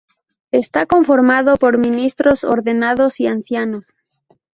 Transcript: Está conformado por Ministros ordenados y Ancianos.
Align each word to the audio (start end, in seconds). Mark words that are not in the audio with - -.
Está 0.49 0.87
conformado 0.87 1.57
por 1.57 1.77
Ministros 1.77 2.43
ordenados 2.43 3.19
y 3.19 3.27
Ancianos. 3.27 3.85